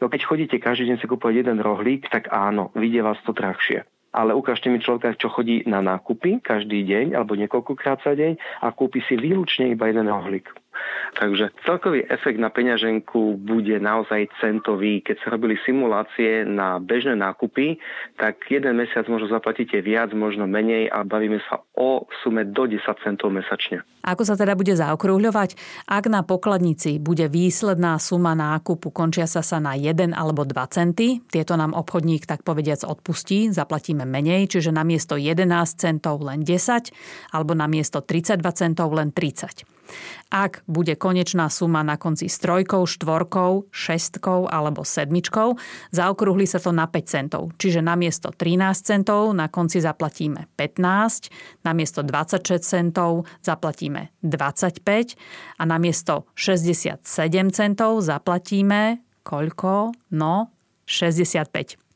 No 0.03 0.11
keď 0.11 0.21
chodíte 0.27 0.59
každý 0.59 0.91
deň 0.91 0.97
si 0.99 1.07
kúpovať 1.07 1.47
jeden 1.47 1.63
rohlík, 1.63 2.11
tak 2.11 2.27
áno, 2.35 2.75
vyjde 2.75 3.07
vás 3.07 3.23
to 3.23 3.31
drahšie 3.31 3.87
ale 4.11 4.35
ukážte 4.35 4.67
mi 4.67 4.83
človeka, 4.83 5.15
čo 5.15 5.31
chodí 5.31 5.63
na 5.71 5.79
nákupy 5.79 6.43
každý 6.43 6.83
deň 6.83 7.15
alebo 7.15 7.39
niekoľkokrát 7.39 8.03
za 8.03 8.19
deň 8.19 8.63
a 8.63 8.75
kúpi 8.75 9.07
si 9.07 9.15
výlučne 9.15 9.71
iba 9.71 9.87
jeden 9.87 10.11
rohlík. 10.11 10.51
Takže 11.19 11.51
celkový 11.67 12.07
efekt 12.07 12.39
na 12.39 12.55
peňaženku 12.55 13.43
bude 13.43 13.77
naozaj 13.83 14.31
centový. 14.39 15.03
Keď 15.03 15.17
sa 15.27 15.35
robili 15.35 15.59
simulácie 15.67 16.47
na 16.47 16.79
bežné 16.79 17.19
nákupy, 17.19 17.83
tak 18.15 18.47
jeden 18.47 18.79
mesiac 18.79 19.11
možno 19.11 19.27
zaplatíte 19.27 19.83
viac, 19.83 20.15
možno 20.15 20.47
menej 20.47 20.87
a 20.87 21.03
bavíme 21.03 21.43
sa 21.51 21.67
o 21.75 22.07
sume 22.23 22.47
do 22.47 22.65
10 22.65 22.79
centov 23.03 23.35
mesačne. 23.35 23.83
Ako 24.07 24.23
sa 24.25 24.39
teda 24.39 24.57
bude 24.57 24.73
zaokrúhľovať? 24.73 25.61
Ak 25.91 26.09
na 26.09 26.25
pokladnici 26.25 26.97
bude 27.03 27.29
výsledná 27.29 28.01
suma 28.01 28.33
nákupu 28.33 28.89
končia 28.95 29.29
sa 29.29 29.45
sa 29.45 29.61
na 29.61 29.77
1 29.77 30.17
alebo 30.17 30.47
2 30.47 30.57
centy, 30.73 31.21
tieto 31.29 31.59
nám 31.59 31.77
obchodník 31.77 32.25
tak 32.25 32.47
povediac 32.47 32.87
odpustí, 32.87 33.53
zaplatíme 33.53 34.09
menej, 34.09 34.49
čiže 34.49 34.73
namiesto 34.73 35.19
11 35.21 35.45
centov 35.77 36.23
len 36.25 36.47
10 36.47 37.35
alebo 37.35 37.53
namiesto 37.53 38.01
32 38.01 38.41
centov 38.57 38.95
len 38.97 39.13
30. 39.13 39.80
Ak 40.31 40.63
bude 40.71 40.95
konečná 40.95 41.51
suma 41.53 41.83
na 41.83 42.01
konci 42.01 42.31
s 42.31 42.39
trojkou, 42.39 42.87
štvorkou, 42.87 43.69
šestkou 43.75 44.47
alebo 44.47 44.87
sedmičkou, 44.87 45.59
zaokrúhli 45.93 46.47
sa 46.47 46.63
to 46.63 46.71
na 46.71 46.87
5 46.87 47.05
centov. 47.05 47.43
Čiže 47.59 47.83
namiesto 47.85 48.31
13 48.33 48.81
centov 48.81 49.35
na 49.35 49.51
konci 49.51 49.83
zaplatíme 49.83 50.49
15, 50.55 51.67
namiesto 51.67 52.01
26 52.07 52.63
centov 52.63 53.27
zaplatíme 53.43 54.15
25 54.23 55.19
a 55.59 55.63
namiesto 55.67 56.31
67 56.39 57.05
centov 57.51 58.01
zaplatíme 58.01 59.03
koľko? 59.23 59.93
No, 60.17 60.51
65. 60.87 61.90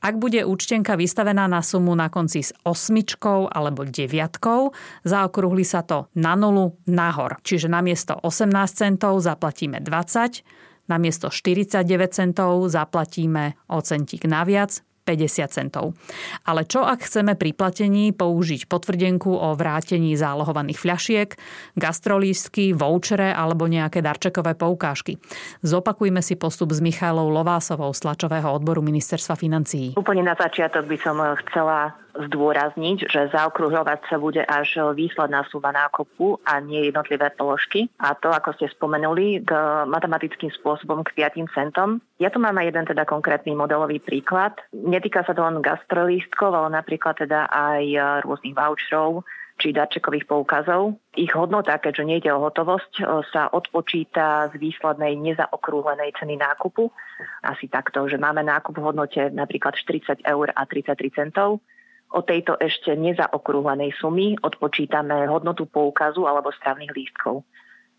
Ak 0.00 0.16
bude 0.16 0.42
účtenka 0.44 0.96
vystavená 0.96 1.44
na 1.46 1.60
sumu 1.60 1.92
na 1.92 2.08
konci 2.08 2.40
s 2.40 2.56
osmičkou 2.64 3.52
alebo 3.52 3.84
deviatkou, 3.84 4.72
zaokrúhli 5.04 5.66
sa 5.66 5.84
to 5.84 6.08
na 6.16 6.34
nulu 6.34 6.76
nahor. 6.88 7.38
Čiže 7.44 7.68
namiesto 7.68 8.16
18 8.16 8.50
centov 8.72 9.20
zaplatíme 9.20 9.82
20, 9.82 10.60
Namiesto 10.90 11.30
49 11.30 11.86
centov 12.10 12.66
zaplatíme 12.66 13.54
o 13.70 13.78
centík 13.78 14.26
naviac, 14.26 14.82
50 15.10 15.50
centov. 15.50 15.98
Ale 16.46 16.62
čo 16.62 16.86
ak 16.86 17.02
chceme 17.02 17.34
pri 17.34 17.50
platení 17.50 18.14
použiť 18.14 18.70
potvrdenku 18.70 19.34
o 19.34 19.58
vrátení 19.58 20.14
zálohovaných 20.14 20.78
fľašiek, 20.78 21.28
gastrolístky, 21.74 22.70
vouchere 22.70 23.34
alebo 23.34 23.66
nejaké 23.66 23.98
darčekové 23.98 24.54
poukážky? 24.54 25.18
Zopakujme 25.66 26.22
si 26.22 26.38
postup 26.38 26.70
s 26.70 26.78
Michailou 26.78 27.26
Lovásovou 27.34 27.90
z 27.90 28.06
tlačového 28.06 28.46
odboru 28.54 28.78
Ministerstva 28.86 29.34
financií. 29.34 29.98
Úplne 29.98 30.30
na 30.30 30.38
začiatok 30.38 30.86
by 30.86 30.96
som 31.02 31.18
chcela 31.46 31.98
zdôrazniť, 32.14 33.06
že 33.06 33.30
zaokrúhľovať 33.30 34.10
sa 34.10 34.16
bude 34.18 34.42
až 34.42 34.94
výsledná 34.94 35.46
suma 35.48 35.70
nákupu 35.70 36.42
a 36.42 36.58
nie 36.58 36.90
jednotlivé 36.90 37.30
položky. 37.34 37.86
A 38.02 38.18
to, 38.18 38.34
ako 38.34 38.56
ste 38.58 38.72
spomenuli, 38.72 39.44
k 39.44 39.50
matematickým 39.86 40.50
spôsobom 40.56 41.06
k 41.06 41.14
5 41.14 41.54
centom. 41.54 42.02
Ja 42.18 42.28
tu 42.28 42.42
mám 42.42 42.58
aj 42.58 42.74
jeden 42.74 42.84
teda 42.90 43.06
konkrétny 43.06 43.54
modelový 43.54 44.02
príklad. 44.02 44.58
Netýka 44.74 45.22
sa 45.22 45.32
to 45.32 45.44
len 45.44 45.62
gastrolístkov, 45.62 46.52
ale 46.52 46.74
napríklad 46.74 47.20
teda 47.20 47.46
aj 47.48 47.84
rôznych 48.26 48.56
voucherov, 48.56 49.22
či 49.60 49.76
darčekových 49.76 50.24
poukazov. 50.24 50.96
Ich 51.20 51.36
hodnota, 51.36 51.76
keďže 51.76 52.08
nejde 52.08 52.32
o 52.32 52.40
hotovosť, 52.40 53.04
sa 53.28 53.52
odpočíta 53.52 54.48
z 54.48 54.54
výslednej 54.56 55.20
nezaokrúhlenej 55.20 56.16
ceny 56.16 56.40
nákupu. 56.40 56.88
Asi 57.44 57.68
takto, 57.68 58.08
že 58.08 58.16
máme 58.16 58.40
nákup 58.40 58.72
v 58.72 58.84
hodnote 58.88 59.28
napríklad 59.28 59.76
40 59.76 60.24
eur 60.24 60.48
a 60.56 60.64
33 60.64 61.12
centov 61.12 61.60
od 62.10 62.24
tejto 62.26 62.58
ešte 62.58 62.98
nezaokrúhlenej 62.98 63.94
sumy 63.98 64.34
odpočítame 64.42 65.30
hodnotu 65.30 65.70
poukazu 65.70 66.26
alebo 66.26 66.50
stravných 66.50 66.90
lístkov. 66.90 67.46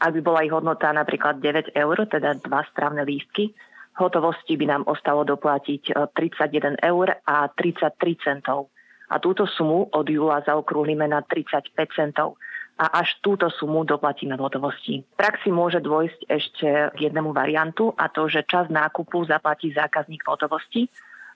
Ak 0.01 0.12
by 0.12 0.22
bola 0.25 0.44
ich 0.44 0.51
hodnota 0.51 0.91
napríklad 0.91 1.39
9 1.39 1.77
eur, 1.77 1.98
teda 2.10 2.36
dva 2.44 2.65
stravné 2.74 3.08
lístky, 3.08 3.53
hotovosti 3.96 4.58
by 4.58 4.65
nám 4.68 4.84
ostalo 4.89 5.24
doplatiť 5.24 6.12
31 6.18 6.75
e, 6.75 6.89
eur 6.91 7.08
a 7.24 7.48
33 7.53 7.96
centov. 8.20 8.74
A 9.12 9.20
túto 9.20 9.44
sumu 9.44 9.91
od 9.91 10.08
júla 10.08 10.39
zaokrúhlime 10.44 11.03
na 11.08 11.22
35 11.22 11.75
centov 11.96 12.39
a 12.80 13.03
až 13.03 13.20
túto 13.22 13.51
sumu 13.51 13.84
doplatíme 13.84 14.34
v 14.39 14.41
hotovosti. 14.41 15.03
V 15.03 15.15
praxi 15.20 15.51
môže 15.51 15.84
dôjsť 15.84 16.20
ešte 16.32 16.68
k 16.96 16.98
jednému 16.98 17.36
variantu 17.36 17.94
a 17.94 18.08
to, 18.08 18.25
že 18.32 18.48
čas 18.48 18.72
nákupu 18.72 19.27
zaplatí 19.27 19.70
zákazník 19.75 20.24
v 20.24 20.32
hotovosti 20.32 20.82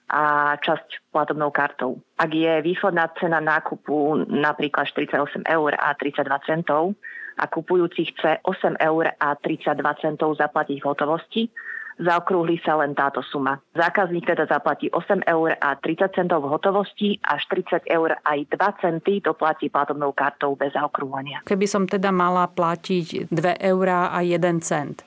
a 0.06 0.54
časť 0.54 1.10
platobnou 1.10 1.50
kartou. 1.50 1.98
Ak 2.14 2.30
je 2.30 2.62
výsledná 2.62 3.10
cena 3.18 3.42
nákupu 3.42 4.26
napríklad 4.30 4.86
48 4.86 5.42
eur 5.46 5.70
a 5.74 5.94
32 5.98 6.46
centov 6.46 6.94
a 7.36 7.44
kupujúci 7.50 8.14
chce 8.14 8.38
8 8.46 8.78
eur 8.80 9.04
a 9.18 9.28
32 9.34 9.82
centov 10.02 10.38
zaplatiť 10.38 10.78
v 10.78 10.86
hotovosti, 10.86 11.42
zaokrúhli 11.96 12.60
sa 12.60 12.76
len 12.80 12.92
táto 12.92 13.24
suma. 13.24 13.56
Zákazník 13.72 14.28
teda 14.28 14.44
zaplatí 14.48 14.92
8 14.92 15.24
eur 15.24 15.56
a 15.60 15.76
30 15.80 16.12
centov 16.12 16.44
v 16.44 16.52
hotovosti 16.52 17.08
a 17.24 17.40
40 17.40 17.88
eur 17.88 18.16
aj 18.20 18.38
2 18.52 18.82
centy 18.84 19.24
doplatí 19.24 19.72
platobnou 19.72 20.12
kartou 20.12 20.56
bez 20.56 20.76
zaokrúhlenia. 20.76 21.44
Keby 21.48 21.66
som 21.66 21.88
teda 21.88 22.12
mala 22.12 22.48
platiť 22.52 23.32
2 23.32 23.72
eur 23.72 23.86
a 24.12 24.20
1 24.20 24.60
cent, 24.60 25.02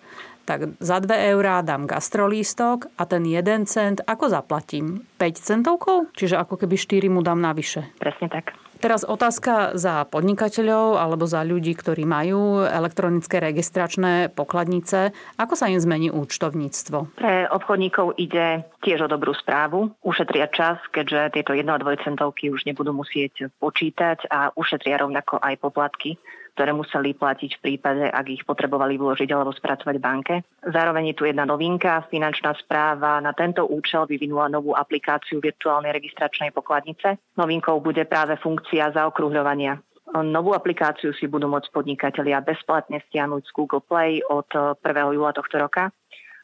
tak 0.50 0.74
za 0.82 0.98
2 0.98 1.30
eurá 1.38 1.62
dám 1.62 1.86
gastrolístok 1.86 2.90
a 2.98 3.06
ten 3.06 3.22
1 3.22 3.70
cent 3.70 4.02
ako 4.02 4.34
zaplatím? 4.34 5.06
5 5.22 5.38
centovkov? 5.38 6.10
Čiže 6.18 6.42
ako 6.42 6.66
keby 6.66 6.74
4 6.74 7.06
mu 7.14 7.22
dám 7.22 7.38
navyše. 7.38 7.86
Presne 8.02 8.34
tak. 8.34 8.58
Teraz 8.80 9.04
otázka 9.04 9.76
za 9.76 10.08
podnikateľov 10.08 10.96
alebo 10.96 11.28
za 11.28 11.44
ľudí, 11.44 11.76
ktorí 11.76 12.08
majú 12.08 12.64
elektronické 12.64 13.44
registračné 13.44 14.32
pokladnice. 14.32 15.12
Ako 15.36 15.60
sa 15.60 15.68
im 15.68 15.84
zmení 15.84 16.08
účtovníctvo? 16.16 17.20
Pre 17.20 17.36
obchodníkov 17.52 18.16
ide 18.16 18.64
tiež 18.80 19.04
o 19.04 19.12
dobrú 19.12 19.36
správu. 19.36 19.92
Ušetria 20.00 20.48
čas, 20.48 20.80
keďže 20.96 21.36
tieto 21.36 21.52
1 21.52 21.68
a 21.68 21.76
2 21.76 22.08
centovky 22.08 22.48
už 22.48 22.64
nebudú 22.64 22.96
musieť 22.96 23.52
počítať 23.60 24.32
a 24.32 24.56
ušetria 24.56 25.04
rovnako 25.04 25.44
aj 25.44 25.60
poplatky 25.60 26.16
ktoré 26.60 26.76
museli 26.76 27.16
platiť 27.16 27.56
v 27.56 27.64
prípade, 27.64 28.04
ak 28.04 28.26
ich 28.28 28.44
potrebovali 28.44 29.00
vložiť 29.00 29.32
alebo 29.32 29.56
spracovať 29.56 29.96
v 29.96 30.04
banke. 30.04 30.36
Zároveň 30.68 31.16
je 31.16 31.16
tu 31.16 31.24
jedna 31.24 31.48
novinka. 31.48 32.04
Finančná 32.12 32.52
správa 32.60 33.24
na 33.24 33.32
tento 33.32 33.64
účel 33.64 34.04
vyvinula 34.04 34.52
novú 34.52 34.76
aplikáciu 34.76 35.40
virtuálnej 35.40 35.96
registračnej 35.96 36.52
pokladnice. 36.52 37.16
Novinkou 37.40 37.80
bude 37.80 38.04
práve 38.04 38.36
funkcia 38.44 38.92
zaokrúhľovania. 38.92 39.80
Novú 40.20 40.52
aplikáciu 40.52 41.16
si 41.16 41.32
budú 41.32 41.48
môcť 41.48 41.72
podnikatelia 41.72 42.44
bezplatne 42.44 43.00
stiahnuť 43.08 43.48
z 43.48 43.56
Google 43.56 43.80
Play 43.80 44.20
od 44.28 44.52
1. 44.52 44.84
júla 45.16 45.32
tohto 45.32 45.64
roka 45.64 45.96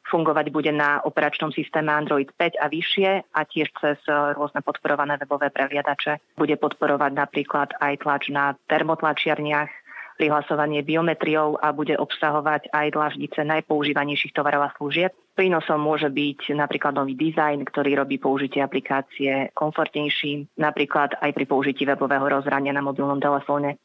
fungovať 0.05 0.53
bude 0.53 0.69
na 0.69 1.01
operačnom 1.01 1.49
systéme 1.49 1.89
Android 1.89 2.29
5 2.37 2.61
a 2.61 2.69
vyššie 2.69 3.09
a 3.33 3.41
tiež 3.41 3.73
cez 3.81 3.97
rôzne 4.37 4.61
podporované 4.61 5.17
webové 5.17 5.49
prehliadače. 5.49 6.37
Bude 6.37 6.55
podporovať 6.61 7.11
napríklad 7.13 7.73
aj 7.81 8.05
tlač 8.05 8.29
na 8.29 8.53
termotlačiarniach, 8.69 9.69
prihlasovanie 10.15 10.81
biometriou 10.81 11.59
a 11.59 11.75
bude 11.75 11.99
obsahovať 11.99 12.71
aj 12.71 12.87
dlaždice 12.95 13.43
najpoužívanejších 13.43 14.31
tovarov 14.31 14.67
a 14.67 14.73
služieb. 14.79 15.11
Prínosom 15.35 15.83
môže 15.83 16.07
byť 16.07 16.55
napríklad 16.55 16.95
nový 16.95 17.19
dizajn, 17.19 17.67
ktorý 17.67 17.99
robí 17.99 18.15
použitie 18.15 18.63
aplikácie 18.63 19.51
komfortnejším, 19.51 20.55
napríklad 20.55 21.19
aj 21.19 21.35
pri 21.35 21.45
použití 21.45 21.83
webového 21.83 22.23
rozhrania 22.31 22.71
na 22.71 22.79
mobilnom 22.79 23.19
telefóne. 23.19 23.75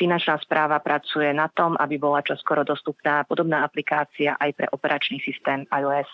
Finančná 0.00 0.40
správa 0.40 0.80
pracuje 0.80 1.28
na 1.36 1.52
tom, 1.52 1.76
aby 1.76 2.00
bola 2.00 2.24
čoskoro 2.24 2.64
dostupná 2.64 3.20
podobná 3.28 3.68
aplikácia 3.68 4.40
aj 4.40 4.50
pre 4.56 4.66
operačný 4.72 5.20
systém 5.20 5.68
iOS. 5.68 6.08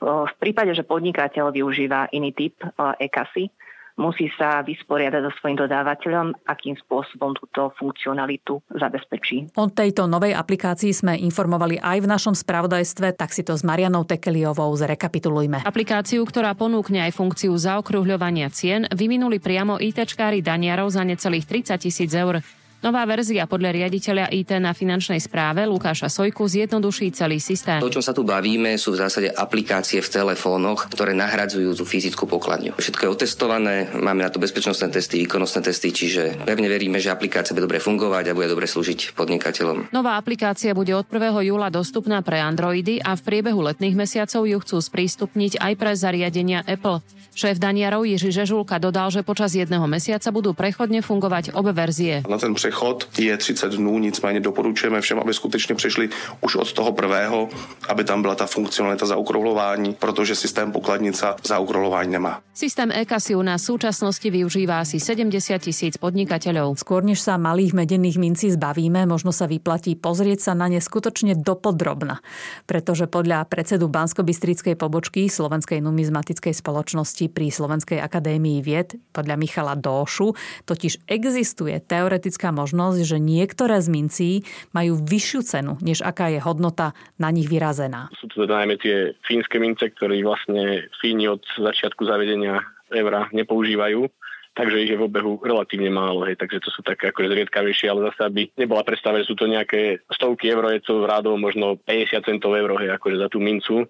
V 0.00 0.34
prípade, 0.40 0.72
že 0.72 0.86
podnikateľ 0.86 1.52
využíva 1.52 2.08
iný 2.14 2.30
typ 2.32 2.54
e-kasy, 3.02 3.50
musí 3.98 4.30
sa 4.38 4.62
vysporiadať 4.62 5.20
so 5.26 5.32
svojím 5.42 5.58
dodávateľom, 5.66 6.46
akým 6.46 6.78
spôsobom 6.78 7.34
túto 7.34 7.74
funkcionalitu 7.76 8.62
zabezpečí. 8.70 9.58
O 9.58 9.66
tejto 9.68 10.06
novej 10.06 10.32
aplikácii 10.38 10.94
sme 10.94 11.18
informovali 11.18 11.82
aj 11.82 11.98
v 12.00 12.10
našom 12.10 12.34
spravodajstve, 12.38 13.18
tak 13.18 13.34
si 13.34 13.42
to 13.42 13.58
s 13.58 13.66
Marianou 13.66 14.06
Tekeliovou 14.06 14.70
zrekapitulujme. 14.78 15.66
Aplikáciu, 15.66 16.22
ktorá 16.22 16.54
ponúkne 16.54 17.04
aj 17.04 17.18
funkciu 17.18 17.52
zaokrúhľovania 17.58 18.48
cien, 18.54 18.86
vyvinuli 18.94 19.42
priamo 19.42 19.82
ITčkári 19.82 20.40
Daniarov 20.40 20.94
za 20.94 21.02
necelých 21.02 21.44
30 21.44 21.82
tisíc 21.82 22.14
eur. 22.14 22.38
Nová 22.78 23.02
verzia 23.10 23.42
podľa 23.50 23.74
riaditeľa 23.74 24.30
IT 24.30 24.54
na 24.62 24.70
finančnej 24.70 25.18
správe 25.18 25.66
Lukáša 25.66 26.06
Sojku 26.06 26.46
zjednoduší 26.46 27.10
celý 27.10 27.42
systém. 27.42 27.82
To, 27.82 27.90
o 27.90 27.96
čom 27.98 28.06
sa 28.06 28.14
tu 28.14 28.22
bavíme, 28.22 28.78
sú 28.78 28.94
v 28.94 29.02
zásade 29.02 29.34
aplikácie 29.34 29.98
v 29.98 30.06
telefónoch, 30.06 30.86
ktoré 30.86 31.10
nahradzujú 31.10 31.74
tú 31.74 31.82
fyzickú 31.82 32.30
pokladňu. 32.30 32.78
Všetko 32.78 33.02
je 33.02 33.10
otestované, 33.10 33.90
máme 33.98 34.22
na 34.22 34.30
to 34.30 34.38
bezpečnostné 34.38 34.94
testy, 34.94 35.26
výkonnostné 35.26 35.66
testy, 35.66 35.90
čiže 35.90 36.46
pevne 36.46 36.70
veríme, 36.70 37.02
že 37.02 37.10
aplikácia 37.10 37.50
bude 37.50 37.66
dobre 37.66 37.82
fungovať 37.82 38.30
a 38.30 38.36
bude 38.38 38.46
dobre 38.46 38.70
slúžiť 38.70 39.18
podnikateľom. 39.18 39.90
Nová 39.90 40.14
aplikácia 40.14 40.70
bude 40.70 40.94
od 40.94 41.10
1. 41.10 41.34
júla 41.50 41.74
dostupná 41.74 42.22
pre 42.22 42.38
Androidy 42.38 43.02
a 43.02 43.18
v 43.18 43.26
priebehu 43.26 43.58
letných 43.58 43.98
mesiacov 43.98 44.46
ju 44.46 44.58
chcú 44.62 44.78
sprístupniť 44.78 45.58
aj 45.58 45.72
pre 45.74 45.98
zariadenia 45.98 46.62
Apple. 46.62 47.02
Šéf 47.38 47.62
Daniarov 47.62 48.02
Jiří 48.02 48.34
Žežulka 48.34 48.82
dodal, 48.82 49.14
že 49.14 49.22
počas 49.22 49.54
jedného 49.54 49.86
mesiaca 49.86 50.26
budú 50.34 50.58
prechodne 50.58 51.02
fungovať 51.06 51.54
obe 51.54 51.70
verzie. 51.70 52.26
Na 52.26 52.34
ten 52.34 52.50
přechod 52.68 53.08
je 53.18 53.36
30 53.36 53.72
dnů, 53.72 53.98
nicméně 53.98 54.40
doporučujeme 54.40 55.00
všem, 55.00 55.18
aby 55.18 55.34
skutečně 55.34 55.74
přešli 55.74 56.08
už 56.40 56.54
od 56.56 56.72
toho 56.72 56.92
prvého, 56.92 57.48
aby 57.88 58.04
tam 58.04 58.22
byla 58.22 58.34
ta 58.34 58.46
funkcionalita 58.46 59.06
zaokrúhľování, 59.06 59.94
protože 59.94 60.34
systém 60.34 60.72
pokladnica 60.72 61.36
zaokrúhľování 61.44 62.12
nemá. 62.12 62.40
Systém 62.58 62.90
e-kasy 62.90 63.38
u 63.38 63.42
nás 63.42 63.62
v 63.62 63.78
súčasnosti 63.78 64.26
využíva 64.34 64.82
asi 64.82 64.98
70 64.98 65.30
tisíc 65.62 65.94
podnikateľov. 65.94 66.74
Skôr 66.74 67.06
než 67.06 67.22
sa 67.22 67.38
malých 67.38 67.70
medených 67.70 68.18
mincí 68.18 68.50
zbavíme, 68.50 69.06
možno 69.06 69.30
sa 69.30 69.46
vyplatí 69.46 69.94
pozrieť 69.94 70.50
sa 70.50 70.52
na 70.58 70.66
ne 70.66 70.82
skutočne 70.82 71.38
dopodrobna. 71.38 72.18
Pretože 72.66 73.06
podľa 73.06 73.46
predsedu 73.46 73.86
Bansko-Bystrickej 73.86 74.74
pobočky 74.74 75.30
Slovenskej 75.30 75.78
numizmatickej 75.78 76.50
spoločnosti 76.50 77.30
pri 77.30 77.46
Slovenskej 77.46 78.02
akadémii 78.02 78.58
vied, 78.58 78.98
podľa 79.14 79.38
Michala 79.38 79.78
Dóšu, 79.78 80.34
totiž 80.66 81.06
existuje 81.06 81.78
teoretická 81.78 82.50
možnosť, 82.58 83.06
že 83.06 83.22
niektoré 83.22 83.78
z 83.78 83.88
mincí 83.88 84.30
majú 84.74 84.98
vyššiu 84.98 85.40
cenu, 85.46 85.72
než 85.78 86.02
aká 86.02 86.34
je 86.34 86.42
hodnota 86.42 86.98
na 87.22 87.30
nich 87.30 87.46
vyrazená. 87.46 88.10
Sú 88.18 88.26
to 88.26 88.42
teda 88.42 88.66
najmä 88.66 88.74
tie 88.82 89.14
fínske 89.22 89.62
mince, 89.62 89.94
ktoré 89.94 90.18
vlastne 90.26 90.90
Fíni 90.98 91.30
od 91.30 91.46
začiatku 91.54 92.02
zavedenia 92.02 92.58
eura 92.90 93.30
nepoužívajú 93.30 94.10
takže 94.58 94.82
ich 94.82 94.90
je 94.90 94.98
v 94.98 95.06
obehu 95.06 95.38
relatívne 95.38 95.86
málo, 95.86 96.26
hej, 96.26 96.34
takže 96.34 96.58
to 96.58 96.74
sú 96.74 96.82
také 96.82 97.14
akože 97.14 97.30
zriedkavejšie, 97.30 97.86
ale 97.86 98.10
zase 98.10 98.26
aby 98.26 98.50
nebola 98.58 98.82
predstava, 98.82 99.22
že 99.22 99.30
sú 99.30 99.38
to 99.38 99.46
nejaké 99.46 100.02
stovky 100.10 100.50
eur, 100.50 100.74
je 100.74 100.82
to 100.82 100.98
v 100.98 101.06
rádovo 101.06 101.38
možno 101.38 101.78
50 101.86 102.26
centov 102.26 102.58
eur, 102.58 102.74
hej, 102.82 102.90
akože 102.98 103.22
za 103.22 103.30
tú 103.30 103.38
mincu, 103.38 103.86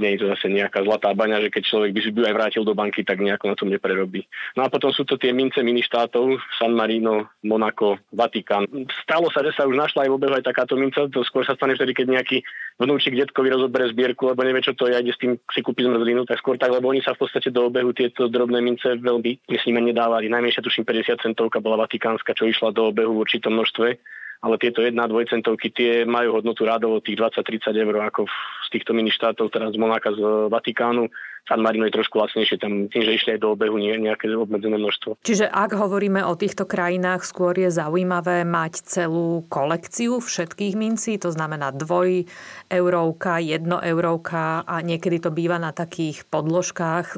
nie 0.00 0.16
je 0.16 0.24
to 0.24 0.26
zase 0.32 0.48
nejaká 0.48 0.80
zlatá 0.80 1.12
baňa, 1.12 1.44
že 1.44 1.52
keď 1.52 1.62
človek 1.68 1.90
by 1.92 2.00
si 2.00 2.10
by 2.16 2.20
aj 2.24 2.34
vrátil 2.36 2.62
do 2.64 2.72
banky, 2.72 3.04
tak 3.04 3.20
nejako 3.20 3.52
na 3.52 3.56
tom 3.56 3.68
neprerobí. 3.68 4.24
No 4.56 4.64
a 4.64 4.72
potom 4.72 4.88
sú 4.88 5.04
to 5.04 5.20
tie 5.20 5.36
mince 5.36 5.60
mini 5.60 5.84
štátov, 5.84 6.40
San 6.56 6.72
Marino, 6.72 7.28
Monako, 7.44 8.00
Vatikán. 8.08 8.64
Stalo 9.04 9.28
sa, 9.28 9.44
že 9.44 9.52
sa 9.52 9.68
už 9.68 9.76
našla 9.76 10.08
aj 10.08 10.10
v 10.10 10.16
obehu 10.16 10.32
aj 10.32 10.48
takáto 10.48 10.80
minca, 10.80 11.04
to 11.12 11.20
skôr 11.28 11.44
sa 11.44 11.52
stane 11.52 11.76
vtedy, 11.76 11.92
keď 11.92 12.06
nejaký 12.08 12.40
vnúčik 12.80 13.12
detkovi 13.12 13.52
rozoberie 13.52 13.92
zbierku, 13.92 14.32
lebo 14.32 14.40
nevie, 14.40 14.64
čo 14.64 14.72
to 14.72 14.88
je, 14.88 14.96
ide 14.96 15.12
s 15.12 15.20
tým 15.20 15.36
si 15.52 15.60
kúpiť 15.60 15.84
zmrzlinu, 15.84 16.24
tak 16.24 16.40
skôr 16.40 16.56
tak, 16.56 16.72
lebo 16.72 16.88
oni 16.88 17.04
sa 17.04 17.12
v 17.12 17.28
podstate 17.28 17.52
do 17.52 17.68
obehu 17.68 17.92
tieto 17.92 18.32
drobné 18.32 18.64
mince 18.64 18.96
veľmi, 18.96 19.44
myslím, 19.52 19.92
nedávali. 19.92 20.32
Najmenšia 20.32 20.64
tuším 20.64 20.88
50 20.88 21.20
centovka 21.20 21.60
bola 21.60 21.84
vatikánska, 21.84 22.32
čo 22.32 22.48
išla 22.48 22.72
do 22.72 22.88
obehu 22.88 23.12
v 23.12 23.22
určitom 23.28 23.52
množstve 23.52 24.00
ale 24.42 24.58
tieto 24.58 24.82
1 24.82 24.98
2 24.98 25.30
centovky 25.30 25.70
tie 25.70 26.02
majú 26.02 26.42
hodnotu 26.42 26.66
rádovo 26.66 26.98
tých 26.98 27.14
20-30 27.14 27.78
eur 27.78 27.94
ako 28.02 28.26
z 28.66 28.68
týchto 28.74 28.90
mini 28.90 29.14
štátov, 29.14 29.54
teraz 29.54 29.70
z 29.70 29.78
Monáka, 29.78 30.10
z 30.10 30.50
Vatikánu. 30.50 31.06
San 31.50 31.58
Marino 31.58 31.84
je 31.90 31.98
trošku 31.98 32.22
lacnejšie, 32.22 32.62
tam 32.62 32.86
tým, 32.86 33.02
že 33.02 33.18
išli 33.18 33.30
aj 33.34 33.40
do 33.42 33.58
obehu 33.58 33.74
nie, 33.74 33.98
nejaké 33.98 34.30
obmedzené 34.30 34.78
množstvo. 34.78 35.18
Čiže 35.26 35.50
ak 35.50 35.74
hovoríme 35.74 36.22
o 36.22 36.38
týchto 36.38 36.70
krajinách, 36.70 37.26
skôr 37.26 37.58
je 37.58 37.66
zaujímavé 37.66 38.46
mať 38.46 38.86
celú 38.86 39.42
kolekciu 39.50 40.22
všetkých 40.22 40.78
mincí, 40.78 41.18
to 41.18 41.34
znamená 41.34 41.74
dvoj 41.74 42.30
eurovka, 42.70 43.42
jedno 43.42 43.82
eurovka 43.82 44.62
a 44.62 44.78
niekedy 44.86 45.18
to 45.18 45.34
býva 45.34 45.58
na 45.58 45.74
takých 45.74 46.22
podložkách 46.30 47.06
e, 47.10 47.16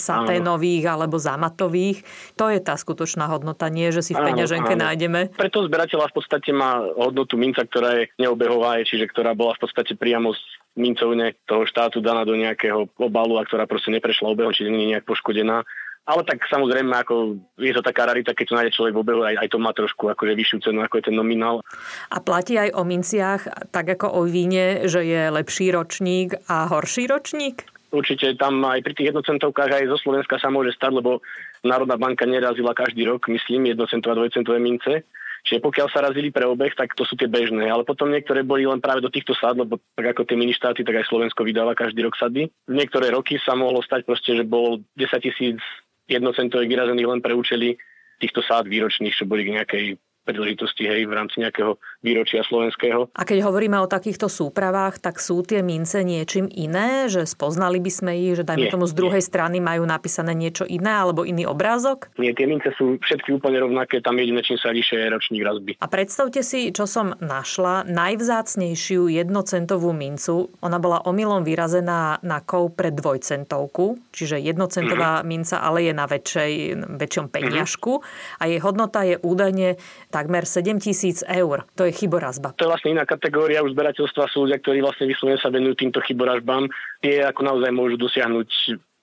saténových 0.00 0.84
alebo 0.88 1.20
zamatových. 1.20 2.00
To 2.40 2.48
je 2.48 2.64
tá 2.64 2.80
skutočná 2.80 3.28
hodnota, 3.28 3.68
nie 3.68 3.92
že 3.92 4.00
si 4.00 4.12
v 4.16 4.24
peňaženke 4.24 4.72
áno. 4.72 4.88
nájdeme. 4.88 5.20
Preto 5.36 5.60
zberateľa 5.68 6.08
v 6.10 6.16
podstate 6.16 6.50
má 6.56 6.80
hodnotu 6.96 7.36
minca, 7.36 7.60
ktorá 7.60 8.00
je 8.00 8.04
neobehová, 8.16 8.80
čiže 8.82 9.04
ktorá 9.12 9.36
bola 9.36 9.52
v 9.52 9.68
podstate 9.68 9.92
priamo 9.94 10.32
z 10.32 10.40
mincovne 10.76 11.34
toho 11.48 11.64
štátu 11.64 12.04
daná 12.04 12.22
do 12.22 12.36
nejakého 12.36 12.86
obalu 13.00 13.40
a 13.40 13.46
ktorá 13.48 13.64
proste 13.66 13.92
neprešla 13.92 14.32
obehom, 14.32 14.54
čiže 14.54 14.72
nie 14.72 14.88
je 14.88 14.90
nejak 14.96 15.06
poškodená. 15.06 15.66
Ale 16.06 16.22
tak 16.22 16.46
samozrejme, 16.46 16.94
ako 16.94 17.34
je 17.58 17.74
to 17.74 17.82
taká 17.82 18.06
rarita, 18.06 18.30
keď 18.30 18.46
to 18.46 18.54
nájde 18.54 18.76
človek 18.78 18.94
v 18.94 19.02
obehu, 19.02 19.20
aj, 19.26 19.42
aj 19.42 19.48
to 19.50 19.58
má 19.58 19.74
trošku 19.74 20.06
akože 20.06 20.38
vyššiu 20.38 20.58
cenu, 20.70 20.78
ako 20.86 21.02
je 21.02 21.06
ten 21.10 21.18
nominál. 21.18 21.66
A 22.14 22.22
platí 22.22 22.54
aj 22.54 22.78
o 22.78 22.86
minciach, 22.86 23.42
tak 23.74 23.90
ako 23.98 24.14
o 24.14 24.20
víne, 24.22 24.86
že 24.86 25.02
je 25.02 25.26
lepší 25.34 25.74
ročník 25.74 26.38
a 26.46 26.70
horší 26.70 27.10
ročník? 27.10 27.66
Určite 27.90 28.38
tam 28.38 28.62
aj 28.62 28.86
pri 28.86 28.94
tých 28.94 29.10
jednocentovkách 29.10 29.82
aj 29.82 29.90
zo 29.90 29.98
Slovenska 29.98 30.38
sa 30.38 30.46
môže 30.46 30.78
stať, 30.78 31.02
lebo 31.02 31.26
Národná 31.66 31.98
banka 31.98 32.22
nerazila 32.22 32.70
každý 32.70 33.02
rok, 33.02 33.26
myslím, 33.26 33.74
jednocentové 33.74 34.14
a 34.14 34.18
dvojcentové 34.22 34.58
mince. 34.62 35.02
Čiže 35.46 35.62
pokiaľ 35.62 35.88
sa 35.94 36.02
razili 36.02 36.34
pre 36.34 36.42
obeh, 36.42 36.74
tak 36.74 36.98
to 36.98 37.06
sú 37.06 37.14
tie 37.14 37.30
bežné. 37.30 37.70
Ale 37.70 37.86
potom 37.86 38.10
niektoré 38.10 38.42
boli 38.42 38.66
len 38.66 38.82
práve 38.82 38.98
do 38.98 39.06
týchto 39.06 39.30
sad, 39.38 39.54
lebo 39.54 39.78
tak 39.94 40.10
ako 40.10 40.26
tie 40.26 40.34
ministáty, 40.34 40.82
tak 40.82 40.98
aj 40.98 41.06
Slovensko 41.06 41.46
vydáva 41.46 41.78
každý 41.78 42.02
rok 42.02 42.18
sady. 42.18 42.50
Niektoré 42.66 43.14
roky 43.14 43.38
sa 43.38 43.54
mohlo 43.54 43.78
stať 43.78 44.02
proste, 44.02 44.34
že 44.34 44.42
bol 44.42 44.82
10 44.98 45.22
tisíc 45.22 45.62
jednocentových 46.10 46.70
vyrazených 46.70 47.10
len 47.14 47.20
pre 47.22 47.30
účely 47.30 47.78
týchto 48.18 48.42
sád 48.42 48.66
výročných, 48.66 49.14
čo 49.14 49.22
boli 49.22 49.46
k 49.46 49.54
nejakej 49.54 49.84
príležitosti 50.26 50.90
hej, 50.90 51.06
v 51.06 51.14
rámci 51.14 51.38
nejakého 51.38 51.78
výročia 52.02 52.42
slovenského. 52.42 53.06
A 53.14 53.22
keď 53.22 53.46
hovoríme 53.46 53.78
o 53.78 53.86
takýchto 53.86 54.26
súpravách, 54.26 54.98
tak 54.98 55.22
sú 55.22 55.46
tie 55.46 55.62
mince 55.62 56.02
niečím 56.02 56.50
iné? 56.50 57.06
Že 57.06 57.22
spoznali 57.30 57.78
by 57.78 57.90
sme 57.94 58.12
ich, 58.18 58.34
že 58.34 58.42
dajme 58.42 58.66
nie, 58.66 58.72
tomu 58.74 58.90
z 58.90 58.98
druhej 58.98 59.22
nie. 59.22 59.28
strany 59.30 59.56
majú 59.62 59.86
napísané 59.86 60.34
niečo 60.34 60.66
iné 60.66 60.90
alebo 60.90 61.22
iný 61.22 61.46
obrázok? 61.46 62.10
Nie, 62.18 62.34
tie 62.34 62.50
mince 62.50 62.74
sú 62.74 62.98
všetky 62.98 63.38
úplne 63.38 63.62
rovnaké, 63.62 64.02
tam 64.02 64.18
jediné, 64.18 64.42
čím 64.42 64.58
sa 64.58 64.74
líšia 64.74 65.06
je 65.06 65.08
ročník 65.14 65.42
razby. 65.46 65.72
A 65.78 65.86
predstavte 65.86 66.42
si, 66.42 66.74
čo 66.74 66.90
som 66.90 67.14
našla, 67.22 67.86
najvzácnejšiu 67.86 69.06
jednocentovú 69.06 69.94
mincu. 69.94 70.50
Ona 70.64 70.82
bola 70.82 71.06
omylom 71.06 71.46
vyrazená 71.46 72.18
na 72.24 72.38
kov 72.42 72.74
pre 72.74 72.90
dvojcentovku, 72.90 74.00
čiže 74.10 74.42
jednocentová 74.42 75.22
mm-hmm. 75.22 75.28
minca, 75.28 75.62
ale 75.62 75.86
je 75.86 75.92
na 75.94 76.06
väčšej, 76.08 76.52
väčšom 76.98 77.26
peniažku 77.30 78.00
mm-hmm. 78.00 78.40
a 78.40 78.42
jej 78.48 78.60
hodnota 78.62 79.00
je 79.06 79.16
údajne 79.20 79.78
takmer 80.16 80.48
7 80.48 80.80
tisíc 80.80 81.20
eur. 81.28 81.68
To 81.76 81.84
je 81.84 81.92
chyborazba. 81.92 82.56
To 82.56 82.64
je 82.64 82.72
vlastne 82.72 82.96
iná 82.96 83.04
kategória 83.04 83.60
už 83.60 83.76
zberateľstva 83.76 84.32
sú 84.32 84.48
ľudia, 84.48 84.64
ktorí 84.64 84.80
vlastne 84.80 85.04
vyslovene 85.04 85.36
sa 85.36 85.52
venujú 85.52 85.76
týmto 85.76 86.00
chyborazbám. 86.00 86.72
Tie 87.04 87.20
ako 87.20 87.40
naozaj 87.44 87.70
môžu 87.76 88.00
dosiahnuť 88.00 88.48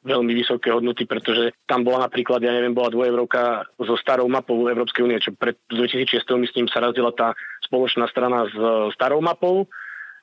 veľmi 0.03 0.35
vysoké 0.35 0.67
hodnoty, 0.73 1.07
pretože 1.07 1.55
tam 1.63 1.87
bola 1.87 2.09
napríklad, 2.09 2.43
ja 2.43 2.51
neviem, 2.51 2.75
bola 2.75 2.91
dvojevrovka 2.91 3.63
so 3.79 3.95
starou 3.95 4.27
mapou 4.27 4.67
Európskej 4.67 5.07
únie, 5.07 5.23
čo 5.23 5.31
pred 5.31 5.55
2006 5.71 6.27
myslím 6.27 6.67
sa 6.67 6.83
razdila 6.83 7.15
tá 7.15 7.31
spoločná 7.63 8.09
strana 8.11 8.43
s 8.51 8.55
starou 8.99 9.23
mapou 9.23 9.71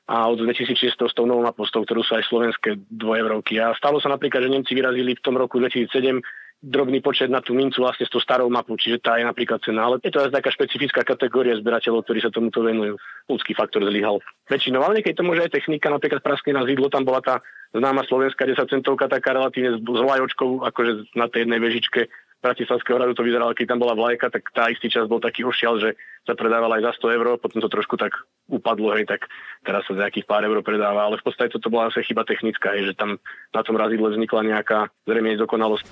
a 0.05 0.29
od 0.29 0.37
2006 0.43 1.01
s 1.01 1.15
tou 1.17 1.25
novou 1.25 1.41
mapou, 1.41 1.65
s 1.65 1.73
tou, 1.73 1.81
ktorú 1.81 2.05
sú 2.05 2.13
aj 2.13 2.29
slovenské 2.29 2.77
dvojevrovky. 2.93 3.57
A 3.57 3.73
stalo 3.73 3.97
sa 3.97 4.13
napríklad, 4.13 4.45
že 4.45 4.53
Nemci 4.53 4.77
vyrazili 4.77 5.17
v 5.17 5.23
tom 5.25 5.39
roku 5.39 5.57
2007 5.57 6.21
drobný 6.61 7.01
počet 7.01 7.33
na 7.33 7.41
tú 7.41 7.57
mincu 7.57 7.81
vlastne 7.81 8.05
s 8.05 8.13
tou 8.13 8.21
starou 8.21 8.45
mapou, 8.45 8.77
čiže 8.77 9.01
tá 9.01 9.17
je 9.17 9.25
napríklad 9.25 9.57
cena. 9.65 9.89
Ale 9.89 9.97
je 9.97 10.13
to 10.13 10.21
aj 10.21 10.29
taká 10.29 10.53
špecifická 10.53 11.01
kategória 11.01 11.57
zberateľov, 11.57 12.05
ktorí 12.05 12.21
sa 12.21 12.29
tomuto 12.29 12.61
venujú. 12.61 13.01
Ľudský 13.25 13.57
faktor 13.57 13.81
zlyhal. 13.81 14.21
Väčšinou, 14.45 14.85
ale 14.85 15.01
keď 15.01 15.19
to 15.19 15.27
môže 15.27 15.41
aj 15.41 15.57
technika, 15.57 15.89
napríklad 15.89 16.21
praskne 16.21 16.53
na 16.53 16.63
zidlo, 16.69 16.93
tam 16.93 17.01
bola 17.01 17.19
tá 17.19 17.41
známa 17.73 18.05
slovenská 18.05 18.45
10 18.45 18.61
centovka, 18.69 19.09
taká 19.09 19.33
relatívne 19.33 19.81
s 19.81 19.81
vlajočkou, 19.81 20.61
akože 20.69 21.17
na 21.17 21.25
tej 21.25 21.49
jednej 21.49 21.59
vežičke 21.59 22.01
Bratislavského 22.41 22.97
hradu 22.97 23.13
to 23.13 23.21
vyzeralo, 23.21 23.53
keď 23.53 23.69
tam 23.69 23.79
bola 23.85 23.93
vlajka, 23.93 24.33
tak 24.33 24.49
tá 24.49 24.65
istý 24.73 24.89
čas 24.89 25.05
bol 25.05 25.21
taký 25.21 25.45
ošial, 25.45 25.77
že 25.77 25.93
sa 26.21 26.37
predávala 26.37 26.77
aj 26.77 26.93
za 26.93 27.09
100 27.09 27.17
eur, 27.17 27.25
potom 27.41 27.59
to 27.61 27.69
trošku 27.69 27.97
tak 27.97 28.13
upadlo, 28.51 28.93
hej, 28.93 29.07
tak 29.07 29.25
teraz 29.63 29.81
sa 29.87 29.95
za 29.95 30.05
nejakých 30.05 30.27
pár 30.27 30.43
eur 30.43 30.59
predáva, 30.61 31.07
ale 31.07 31.17
v 31.17 31.25
podstate 31.25 31.55
toto 31.55 31.71
bola 31.71 31.87
asi 31.87 32.03
chyba 32.03 32.27
technická, 32.27 32.75
hej, 32.75 32.91
že 32.91 32.99
tam 32.99 33.17
na 33.55 33.61
tom 33.63 33.79
razidle 33.79 34.11
vznikla 34.11 34.41
nejaká 34.43 34.91
zrejme 35.07 35.39
dokonalosť. 35.39 35.85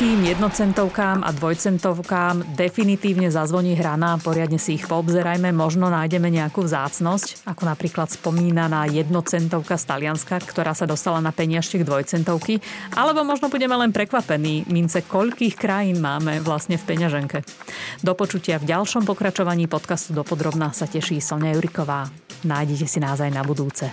Kým 0.00 0.28
jednocentovkám 0.28 1.22
a 1.22 1.30
dvojcentovkám 1.32 2.56
definitívne 2.56 3.28
zazvoní 3.30 3.76
hrana, 3.76 4.18
poriadne 4.20 4.60
si 4.60 4.80
ich 4.80 4.84
poobzerajme, 4.88 5.52
možno 5.52 5.92
nájdeme 5.92 6.32
nejakú 6.32 6.64
vzácnosť, 6.64 7.46
ako 7.48 7.62
napríklad 7.64 8.08
spomínaná 8.10 8.88
jednocentovka 8.90 9.76
z 9.76 9.84
Talianska, 9.86 10.36
ktorá 10.40 10.72
sa 10.72 10.88
dostala 10.88 11.20
na 11.20 11.30
peniažtek 11.30 11.84
dvojcentovky, 11.84 12.60
alebo 12.96 13.22
možno 13.22 13.52
budeme 13.52 13.76
len 13.76 13.92
prekvapení, 13.92 14.68
mince 14.68 15.04
koľkých 15.04 15.54
krajín 15.56 16.00
máme 16.00 16.40
vlastne 16.42 16.80
v 16.80 16.84
peňaženke. 16.84 17.44
Do 18.00 18.12
počutia 18.12 18.60
v 18.60 18.68
ďalšom 18.68 19.04
pokračovaní 19.04 19.68
podcastu 19.76 20.16
Dopodrobná 20.16 20.72
sa 20.72 20.88
teší 20.88 21.20
Sonia 21.20 21.52
Juriková. 21.52 22.08
Nájdete 22.48 22.88
si 22.88 22.96
nás 22.96 23.20
aj 23.20 23.28
na 23.28 23.44
budúce. 23.44 23.92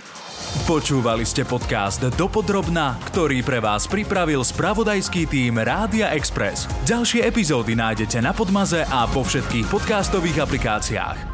Počúvali 0.64 1.28
ste 1.28 1.44
podcast 1.44 2.00
Dopodrobná, 2.16 2.96
ktorý 3.12 3.44
pre 3.44 3.60
vás 3.60 3.84
pripravil 3.84 4.40
spravodajský 4.40 5.28
tým 5.28 5.60
Rádia 5.60 6.16
Express. 6.16 6.64
Ďalšie 6.88 7.28
epizódy 7.28 7.76
nájdete 7.76 8.24
na 8.24 8.32
Podmaze 8.32 8.88
a 8.88 9.04
po 9.12 9.20
všetkých 9.28 9.68
podcastových 9.68 10.40
aplikáciách. 10.40 11.33